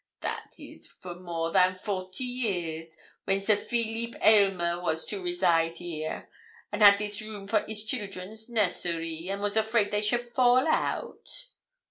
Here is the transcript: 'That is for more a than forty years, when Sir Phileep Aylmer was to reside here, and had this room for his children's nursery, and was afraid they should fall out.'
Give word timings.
'That 0.21 0.53
is 0.57 0.87
for 0.87 1.13
more 1.19 1.49
a 1.49 1.51
than 1.51 1.75
forty 1.75 2.23
years, 2.23 2.97
when 3.25 3.39
Sir 3.39 3.55
Phileep 3.55 4.15
Aylmer 4.25 4.81
was 4.81 5.05
to 5.05 5.21
reside 5.21 5.77
here, 5.77 6.27
and 6.71 6.81
had 6.81 6.97
this 6.97 7.21
room 7.21 7.45
for 7.47 7.59
his 7.67 7.83
children's 7.83 8.49
nursery, 8.49 9.29
and 9.29 9.43
was 9.43 9.55
afraid 9.55 9.91
they 9.91 10.01
should 10.01 10.33
fall 10.33 10.67
out.' 10.67 11.49